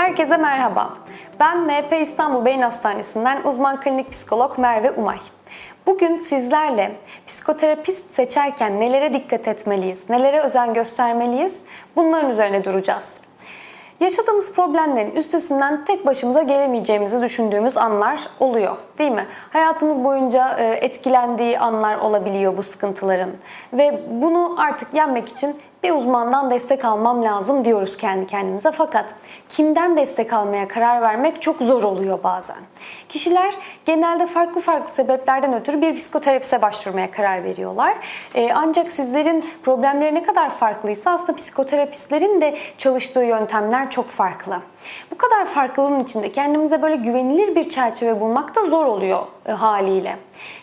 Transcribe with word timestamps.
Herkese 0.00 0.36
merhaba. 0.36 0.94
Ben 1.40 1.68
NP 1.68 1.92
İstanbul 2.02 2.44
Beyin 2.44 2.62
Hastanesi'nden 2.62 3.42
uzman 3.44 3.80
klinik 3.80 4.12
psikolog 4.12 4.58
Merve 4.58 4.90
Umay. 4.90 5.18
Bugün 5.86 6.18
sizlerle 6.18 6.92
psikoterapist 7.26 8.14
seçerken 8.14 8.80
nelere 8.80 9.12
dikkat 9.12 9.48
etmeliyiz, 9.48 10.10
nelere 10.10 10.40
özen 10.40 10.74
göstermeliyiz 10.74 11.62
bunların 11.96 12.30
üzerine 12.30 12.64
duracağız. 12.64 13.20
Yaşadığımız 14.00 14.54
problemlerin 14.54 15.10
üstesinden 15.10 15.84
tek 15.84 16.06
başımıza 16.06 16.42
gelemeyeceğimizi 16.42 17.22
düşündüğümüz 17.22 17.76
anlar 17.76 18.20
oluyor 18.40 18.76
değil 18.98 19.12
mi? 19.12 19.26
Hayatımız 19.50 20.04
boyunca 20.04 20.58
e, 20.58 20.64
etkilendiği 20.66 21.58
anlar 21.58 21.98
olabiliyor 21.98 22.56
bu 22.56 22.62
sıkıntıların 22.62 23.30
ve 23.72 24.02
bunu 24.10 24.54
artık 24.58 24.94
yenmek 24.94 25.28
için 25.28 25.56
bir 25.82 25.90
uzmandan 25.90 26.50
destek 26.50 26.84
almam 26.84 27.24
lazım 27.24 27.64
diyoruz 27.64 27.96
kendi 27.96 28.26
kendimize. 28.26 28.72
Fakat 28.72 29.14
kimden 29.48 29.96
destek 29.96 30.32
almaya 30.32 30.68
karar 30.68 31.02
vermek 31.02 31.42
çok 31.42 31.56
zor 31.56 31.82
oluyor 31.82 32.18
bazen. 32.24 32.56
Kişiler 33.08 33.54
genelde 33.86 34.26
farklı 34.26 34.60
farklı 34.60 34.92
sebeplerden 34.94 35.54
ötürü 35.54 35.82
bir 35.82 35.96
psikoterapiste 35.96 36.62
başvurmaya 36.62 37.10
karar 37.10 37.44
veriyorlar. 37.44 37.94
Ee, 38.34 38.52
ancak 38.54 38.92
sizlerin 38.92 39.44
problemleri 39.62 40.14
ne 40.14 40.22
kadar 40.22 40.50
farklıysa 40.50 41.10
aslında 41.10 41.36
psikoterapistlerin 41.36 42.40
de 42.40 42.56
çalıştığı 42.78 43.24
yöntemler 43.24 43.90
çok 43.90 44.06
farklı. 44.06 44.58
Bu 45.10 45.18
kadar 45.18 45.46
farklılığın 45.46 46.00
içinde 46.00 46.28
kendimize 46.28 46.82
böyle 46.82 46.96
güvenilir 46.96 47.54
bir 47.54 47.68
çerçeve 47.68 48.20
bulmak 48.20 48.56
da 48.56 48.68
zor 48.68 48.86
oluyor 48.86 49.26
haliyle. 49.52 50.16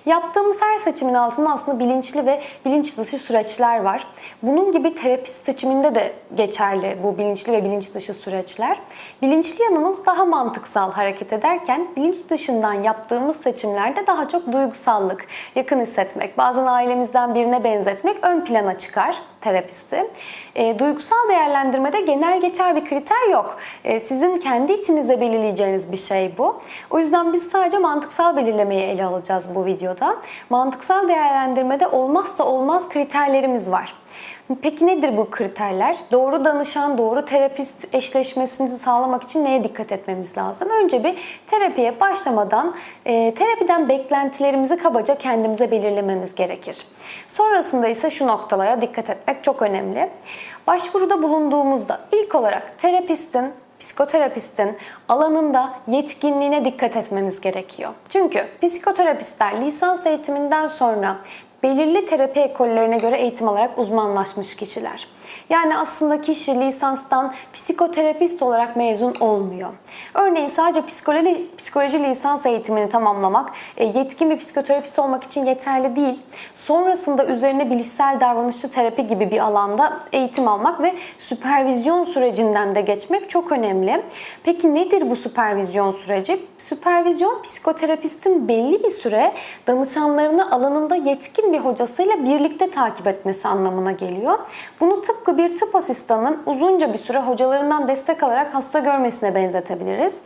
Yaptığımız 0.05 0.61
her 0.61 0.77
seçimin 0.77 1.13
altında 1.13 1.51
aslında 1.51 1.79
bilinçli 1.79 2.25
ve 2.25 2.41
bilinç 2.65 2.97
dışı 2.97 3.17
süreçler 3.17 3.81
var. 3.81 4.07
Bunun 4.43 4.71
gibi 4.71 4.95
terapist 4.95 5.45
seçiminde 5.45 5.95
de 5.95 6.13
geçerli 6.35 6.97
bu 7.03 7.17
bilinçli 7.17 7.53
ve 7.53 7.63
bilinç 7.63 7.93
dışı 7.93 8.13
süreçler. 8.13 8.77
Bilinçli 9.21 9.63
yanımız 9.63 10.05
daha 10.05 10.25
mantıksal 10.25 10.91
hareket 10.91 11.33
ederken 11.33 11.87
bilinç 11.95 12.15
dışından 12.29 12.73
yaptığımız 12.73 13.37
seçimlerde 13.37 14.07
daha 14.07 14.27
çok 14.27 14.53
duygusallık, 14.53 15.27
yakın 15.55 15.79
hissetmek, 15.79 16.37
bazen 16.37 16.65
ailemizden 16.65 17.35
birine 17.35 17.63
benzetmek 17.63 18.17
ön 18.21 18.45
plana 18.45 18.77
çıkar 18.77 19.17
terapisti. 19.41 20.11
E, 20.55 20.79
duygusal 20.79 21.29
değerlendirmede 21.29 22.01
genel 22.01 22.41
geçer 22.41 22.75
bir 22.75 22.85
kriter 22.85 23.29
yok. 23.31 23.57
E, 23.83 23.99
sizin 23.99 24.37
kendi 24.37 24.73
içinize 24.73 25.21
belirleyeceğiniz 25.21 25.91
bir 25.91 25.97
şey 25.97 26.37
bu. 26.37 26.59
O 26.89 26.99
yüzden 26.99 27.33
biz 27.33 27.43
sadece 27.43 27.77
mantıksal 27.77 28.37
belirlemeyi 28.37 28.76
ele 28.83 29.05
alacağız 29.05 29.45
bu 29.55 29.65
videoda. 29.65 30.15
Mantıksal 30.49 31.07
değerlendirmede 31.07 31.87
olmazsa 31.87 32.43
olmaz 32.43 32.89
kriterlerimiz 32.89 33.71
var. 33.71 33.93
Peki 34.61 34.87
nedir 34.87 35.17
bu 35.17 35.29
kriterler? 35.29 35.97
Doğru 36.11 36.45
danışan, 36.45 36.97
doğru 36.97 37.25
terapist 37.25 37.95
eşleşmesini 37.95 38.69
sağlamak 38.69 39.23
için 39.23 39.45
neye 39.45 39.63
dikkat 39.63 39.91
etmemiz 39.91 40.37
lazım? 40.37 40.69
Önce 40.69 41.03
bir 41.03 41.17
terapiye 41.47 41.99
başlamadan 41.99 42.75
e, 43.05 43.33
terapiden 43.33 43.89
beklentilerimizi 43.89 44.77
kabaca 44.77 45.15
kendimize 45.15 45.71
belirlememiz 45.71 46.35
gerekir. 46.35 46.85
Sonrasında 47.27 47.87
ise 47.87 48.09
şu 48.09 48.27
noktalara 48.27 48.81
dikkat 48.81 49.09
etmek 49.09 49.43
çok 49.43 49.61
önemli. 49.61 50.09
Başvuruda 50.67 51.23
bulunduğumuzda 51.23 51.99
ilk 52.11 52.35
olarak 52.35 52.79
terapistin 52.79 53.53
psikoterapistin 53.79 54.77
alanında 55.09 55.73
yetkinliğine 55.87 56.65
dikkat 56.65 56.97
etmemiz 56.97 57.41
gerekiyor. 57.41 57.91
Çünkü 58.09 58.47
psikoterapistler 58.61 59.61
lisans 59.61 60.05
eğitiminden 60.05 60.67
sonra 60.67 61.17
belirli 61.63 62.05
terapi 62.05 62.39
ekollerine 62.39 62.97
göre 62.97 63.17
eğitim 63.17 63.47
alarak 63.47 63.79
uzmanlaşmış 63.79 64.55
kişiler. 64.55 65.07
Yani 65.49 65.77
aslında 65.77 66.21
kişi 66.21 66.59
lisanstan 66.59 67.33
psikoterapist 67.53 68.41
olarak 68.41 68.75
mezun 68.75 69.15
olmuyor. 69.19 69.69
Örneğin 70.13 70.47
sadece 70.47 70.85
psikoloji, 70.85 71.47
psikoloji 71.57 72.03
lisans 72.03 72.45
eğitimini 72.45 72.89
tamamlamak 72.89 73.49
e, 73.77 73.85
yetkin 73.85 74.29
bir 74.29 74.37
psikoterapist 74.37 74.99
olmak 74.99 75.23
için 75.23 75.45
yeterli 75.45 75.95
değil. 75.95 76.21
Sonrasında 76.55 77.25
üzerine 77.25 77.69
bilişsel 77.71 78.19
davranışçı 78.19 78.69
terapi 78.69 79.07
gibi 79.07 79.31
bir 79.31 79.39
alanda 79.39 79.99
eğitim 80.13 80.47
almak 80.47 80.81
ve 80.81 80.95
süpervizyon 81.17 82.05
sürecinden 82.05 82.75
de 82.75 82.81
geçmek 82.81 83.29
çok 83.29 83.51
önemli. 83.51 84.01
Peki 84.43 84.75
nedir 84.75 85.09
bu 85.09 85.15
süpervizyon 85.15 85.91
süreci? 85.91 86.45
Süpervizyon 86.57 87.41
psikoterapistin 87.41 88.47
belli 88.47 88.83
bir 88.83 88.89
süre 88.89 89.33
danışanlarını 89.67 90.51
alanında 90.51 90.95
yetkin 90.95 91.46
bir 91.53 91.59
hocasıyla 91.59 92.25
birlikte 92.25 92.71
takip 92.71 93.07
etmesi 93.07 93.47
anlamına 93.47 93.91
geliyor. 93.91 94.39
Bunu 94.79 95.01
tıpkı 95.01 95.37
bir 95.37 95.55
tıp 95.55 95.75
asistanının 95.75 96.43
uzunca 96.45 96.93
bir 96.93 96.99
süre 96.99 97.19
hocalarından 97.19 97.87
destek 97.87 98.23
alarak 98.23 98.53
hasta 98.53 98.79
görmesine 98.79 99.35
benzetebiliriz. 99.35 100.21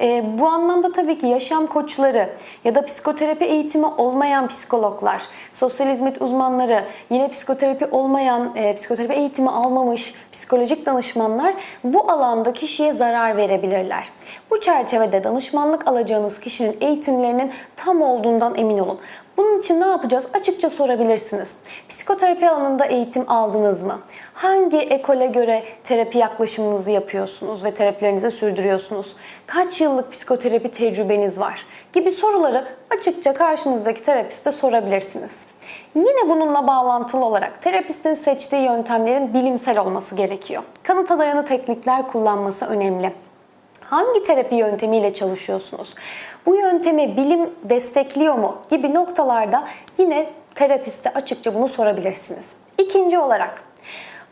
E, 0.00 0.38
bu 0.38 0.46
anlamda 0.46 0.92
tabii 0.92 1.18
ki 1.18 1.26
yaşam 1.26 1.66
koçları 1.66 2.28
ya 2.64 2.74
da 2.74 2.84
psikoterapi 2.84 3.44
eğitimi 3.44 3.86
olmayan 3.86 4.48
psikologlar, 4.48 5.22
sosyal 5.52 5.88
hizmet 5.88 6.22
uzmanları, 6.22 6.84
yine 7.10 7.28
psikoterapi 7.28 7.86
olmayan, 7.86 8.56
e, 8.56 8.74
psikoterapi 8.74 9.14
eğitimi 9.14 9.50
almamış 9.50 10.14
psikolojik 10.32 10.86
danışmanlar 10.86 11.54
bu 11.84 12.10
alanda 12.10 12.52
kişiye 12.52 12.92
zarar 12.92 13.36
verebilirler. 13.36 14.08
Bu 14.50 14.60
çerçevede 14.60 15.24
danışmanlık 15.24 15.88
alacağınız 15.88 16.40
kişinin 16.40 16.76
eğitimlerinin 16.80 17.50
tam 17.76 18.02
olduğundan 18.02 18.54
emin 18.54 18.78
olun. 18.78 18.98
Bunun 19.36 19.58
için 19.58 19.80
ne 19.80 19.86
yapacağız? 19.86 20.26
Açıkça 20.34 20.70
sorabilirsiniz. 20.70 21.56
Psikoterapi 21.88 22.50
alanında 22.50 22.84
eğitim 22.84 23.30
aldınız 23.30 23.82
mı? 23.82 23.98
Hangi 24.34 24.78
ekole 24.78 25.26
göre 25.26 25.62
terapi 25.84 26.18
yaklaşımınızı 26.18 26.90
yapıyorsunuz 26.90 27.64
ve 27.64 27.74
terapilerinizi 27.74 28.30
sürdürüyorsunuz? 28.30 29.16
Kaç 29.46 29.80
yıllık 29.80 30.12
psikoterapi 30.12 30.70
tecrübeniz 30.70 31.40
var? 31.40 31.66
Gibi 31.92 32.10
soruları 32.10 32.64
açıkça 32.90 33.34
karşınızdaki 33.34 34.02
terapiste 34.02 34.52
sorabilirsiniz. 34.52 35.46
Yine 35.94 36.28
bununla 36.28 36.66
bağlantılı 36.66 37.24
olarak 37.24 37.62
terapistin 37.62 38.14
seçtiği 38.14 38.62
yöntemlerin 38.62 39.34
bilimsel 39.34 39.78
olması 39.78 40.14
gerekiyor. 40.14 40.62
Kanıta 40.82 41.18
dayalı 41.18 41.44
teknikler 41.44 42.08
kullanması 42.08 42.66
önemli. 42.66 43.12
Hangi 43.90 44.22
terapi 44.22 44.54
yöntemiyle 44.54 45.14
çalışıyorsunuz? 45.14 45.94
Bu 46.46 46.56
yöntemi 46.56 47.16
bilim 47.16 47.50
destekliyor 47.64 48.34
mu? 48.34 48.56
Gibi 48.70 48.94
noktalarda 48.94 49.64
yine 49.98 50.30
terapiste 50.54 51.10
açıkça 51.10 51.54
bunu 51.54 51.68
sorabilirsiniz. 51.68 52.56
İkinci 52.78 53.18
olarak 53.18 53.62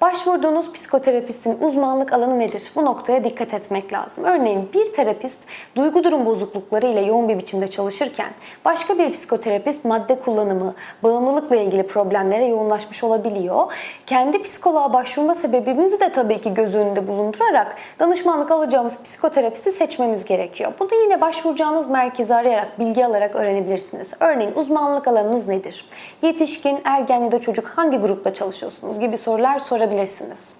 Başvurduğunuz 0.00 0.72
psikoterapistin 0.72 1.58
uzmanlık 1.60 2.12
alanı 2.12 2.38
nedir? 2.38 2.62
Bu 2.76 2.84
noktaya 2.84 3.24
dikkat 3.24 3.54
etmek 3.54 3.92
lazım. 3.92 4.24
Örneğin 4.24 4.68
bir 4.74 4.92
terapist 4.92 5.38
duygu 5.76 6.04
durum 6.04 6.26
bozuklukları 6.26 6.86
ile 6.86 7.00
yoğun 7.00 7.28
bir 7.28 7.38
biçimde 7.38 7.68
çalışırken 7.68 8.28
başka 8.64 8.98
bir 8.98 9.12
psikoterapist 9.12 9.84
madde 9.84 10.20
kullanımı, 10.20 10.74
bağımlılıkla 11.02 11.56
ilgili 11.56 11.86
problemlere 11.86 12.44
yoğunlaşmış 12.44 13.04
olabiliyor. 13.04 13.72
Kendi 14.06 14.42
psikoloğa 14.42 14.92
başvurma 14.92 15.34
sebebimizi 15.34 16.00
de 16.00 16.12
tabii 16.12 16.40
ki 16.40 16.54
göz 16.54 16.74
önünde 16.74 17.08
bulundurarak 17.08 17.76
danışmanlık 17.98 18.50
alacağımız 18.50 19.02
psikoterapisti 19.02 19.72
seçmemiz 19.72 20.24
gerekiyor. 20.24 20.72
Bunu 20.80 20.88
yine 21.02 21.20
başvuracağınız 21.20 21.86
merkezi 21.90 22.34
arayarak, 22.34 22.78
bilgi 22.78 23.06
alarak 23.06 23.36
öğrenebilirsiniz. 23.36 24.14
Örneğin 24.20 24.52
uzmanlık 24.54 25.08
alanınız 25.08 25.48
nedir? 25.48 25.88
Yetişkin, 26.22 26.78
ergen 26.84 27.20
ya 27.20 27.32
da 27.32 27.40
çocuk 27.40 27.66
hangi 27.66 27.96
grupla 27.96 28.32
çalışıyorsunuz 28.32 29.00
gibi 29.00 29.16
sorular 29.18 29.58
sorabilirsiniz 29.58 29.83
sorabilirsiniz. 29.84 30.54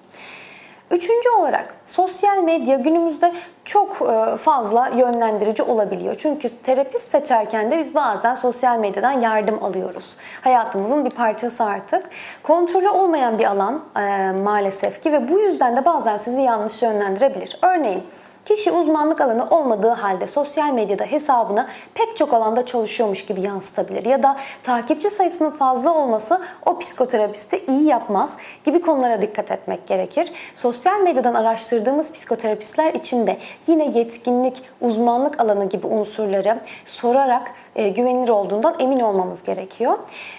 Üçüncü 0.91 1.29
olarak 1.29 1.75
sosyal 1.87 2.43
medya 2.43 2.77
günümüzde 2.77 3.33
çok 3.65 4.03
e, 4.03 4.37
fazla 4.37 4.89
yönlendirici 4.89 5.63
olabiliyor. 5.63 6.15
Çünkü 6.19 6.49
terapist 6.63 7.11
seçerken 7.11 7.71
de 7.71 7.79
biz 7.79 7.95
bazen 7.95 8.35
sosyal 8.35 8.79
medyadan 8.79 9.21
yardım 9.21 9.65
alıyoruz. 9.65 10.17
Hayatımızın 10.41 11.05
bir 11.05 11.11
parçası 11.11 11.65
artık. 11.65 12.11
Kontrolü 12.43 12.89
olmayan 12.89 13.39
bir 13.39 13.45
alan 13.45 13.85
e, 13.97 14.33
maalesef 14.33 15.03
ki 15.03 15.13
ve 15.13 15.29
bu 15.29 15.39
yüzden 15.39 15.77
de 15.77 15.85
bazen 15.85 16.17
sizi 16.17 16.41
yanlış 16.41 16.83
yönlendirebilir. 16.83 17.59
Örneğin 17.63 18.05
Kişi 18.45 18.73
uzmanlık 18.73 19.21
alanı 19.21 19.49
olmadığı 19.51 19.89
halde 19.89 20.27
sosyal 20.27 20.73
medyada 20.73 21.05
hesabını 21.05 21.67
pek 21.95 22.17
çok 22.17 22.35
alanda 22.35 22.67
çalışıyormuş 22.67 23.27
gibi 23.27 23.41
yansıtabilir 23.41 24.05
ya 24.05 24.23
da 24.23 24.37
takipçi 24.63 25.11
sayısının 25.11 25.51
fazla 25.51 25.95
olması 25.95 26.41
o 26.67 26.79
psikoterapisti 26.79 27.65
iyi 27.69 27.85
yapmaz 27.85 28.37
gibi 28.65 28.81
konulara 28.81 29.23
dikkat 29.23 29.51
etmek 29.51 29.87
gerekir. 29.87 30.33
Sosyal 30.55 31.01
medyadan 31.01 31.35
araştırdığımız 31.35 32.13
psikoterapistler 32.13 32.95
için 32.95 33.27
de 33.27 33.39
yine 33.67 33.99
yetkinlik, 33.99 34.63
uzmanlık 34.81 35.41
alanı 35.41 35.69
gibi 35.69 35.87
unsurları 35.87 36.59
sorarak 36.85 37.51
e, 37.77 37.89
güvenilir 37.89 38.29
olduğundan 38.29 38.75
emin 38.79 39.01
olmamız 39.01 39.43
gerekiyor. 39.43 39.99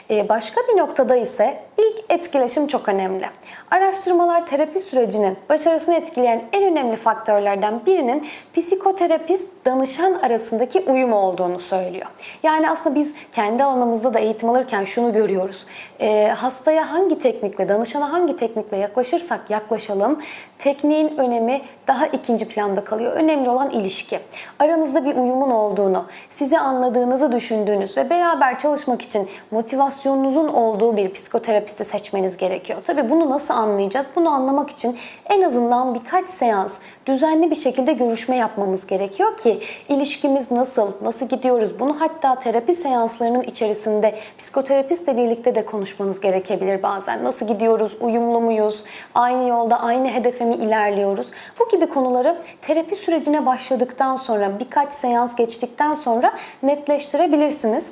E, 0.09 0.29
başka 0.29 0.61
bir 0.61 0.77
noktada 0.77 1.15
ise 1.15 1.63
ilk 1.77 2.03
etkileşim 2.09 2.67
çok 2.67 2.89
önemli. 2.89 3.25
Araştırmalar 3.71 4.47
terapi 4.47 4.79
sürecinin 4.79 5.37
başarısını 5.49 5.95
etkileyen 5.95 6.41
en 6.53 6.63
önemli 6.63 6.95
faktörlerden 6.95 7.85
bir 7.85 7.95
birinin 7.95 8.27
psikoterapist 8.55 9.49
danışan 9.65 10.13
arasındaki 10.13 10.79
uyum 10.79 11.13
olduğunu 11.13 11.59
söylüyor. 11.59 12.05
Yani 12.43 12.69
aslında 12.69 12.95
biz 12.95 13.13
kendi 13.31 13.63
alanımızda 13.63 14.13
da 14.13 14.19
eğitim 14.19 14.49
alırken 14.49 14.83
şunu 14.83 15.13
görüyoruz. 15.13 15.65
Ee, 15.99 16.27
hastaya 16.37 16.91
hangi 16.91 17.19
teknikle, 17.19 17.69
danışana 17.69 18.11
hangi 18.11 18.35
teknikle 18.35 18.77
yaklaşırsak 18.77 19.49
yaklaşalım, 19.49 20.19
tekniğin 20.59 21.17
önemi 21.17 21.61
daha 21.87 22.07
ikinci 22.07 22.47
planda 22.47 22.83
kalıyor. 22.83 23.11
Önemli 23.11 23.49
olan 23.49 23.69
ilişki. 23.69 24.19
Aranızda 24.59 25.05
bir 25.05 25.15
uyumun 25.15 25.51
olduğunu, 25.51 26.05
sizi 26.29 26.59
anladığınızı 26.59 27.24
düşündüğünüz 27.31 27.97
ve 27.97 28.09
beraber 28.09 28.59
çalışmak 28.59 29.01
için 29.01 29.29
motivasyonunuzun 29.51 30.47
olduğu 30.47 30.97
bir 30.97 31.13
psikoterapisti 31.13 31.85
seçmeniz 31.85 32.37
gerekiyor. 32.37 32.79
Tabii 32.83 33.09
bunu 33.09 33.29
nasıl 33.29 33.53
anlayacağız? 33.53 34.09
Bunu 34.15 34.29
anlamak 34.29 34.69
için 34.69 34.97
en 35.25 35.41
azından 35.41 35.95
birkaç 35.95 36.29
seans 36.29 36.73
düzenli 37.05 37.51
bir 37.51 37.55
şekilde 37.55 37.93
görüşme 37.93 38.35
yapmamız 38.35 38.87
gerekiyor 38.87 39.37
ki 39.37 39.59
ilişkimiz 39.89 40.51
nasıl, 40.51 40.91
nasıl 41.01 41.27
gidiyoruz 41.27 41.79
bunu 41.79 42.01
hatta 42.01 42.39
terapi 42.39 42.75
seanslarının 42.75 43.41
içerisinde 43.41 44.15
psikoterapistle 44.37 45.17
birlikte 45.17 45.55
de 45.55 45.65
konuşmanız 45.65 46.19
gerekebilir 46.19 46.83
bazen. 46.83 47.23
Nasıl 47.23 47.47
gidiyoruz, 47.47 47.97
uyumlu 48.01 48.41
muyuz, 48.41 48.83
aynı 49.15 49.49
yolda, 49.49 49.81
aynı 49.81 50.07
hedefe 50.07 50.45
mi 50.45 50.55
ilerliyoruz? 50.55 51.31
Bu 51.59 51.69
gibi 51.69 51.85
konuları 51.85 52.41
terapi 52.61 52.95
sürecine 52.95 53.45
başladıktan 53.45 54.15
sonra 54.15 54.59
birkaç 54.59 54.93
seans 54.93 55.35
geçtikten 55.35 55.93
sonra 55.93 56.33
netleştirebilirsiniz. 56.63 57.91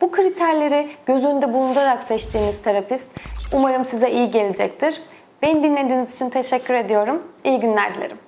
Bu 0.00 0.10
kriterleri 0.10 0.88
göz 1.06 1.24
önünde 1.24 1.54
bulundurarak 1.54 2.02
seçtiğiniz 2.02 2.62
terapist 2.62 3.10
umarım 3.52 3.84
size 3.84 4.10
iyi 4.10 4.30
gelecektir. 4.30 5.00
Beni 5.42 5.62
dinlediğiniz 5.62 6.14
için 6.14 6.30
teşekkür 6.30 6.74
ediyorum. 6.74 7.22
İyi 7.44 7.60
günler 7.60 7.94
dilerim. 7.94 8.25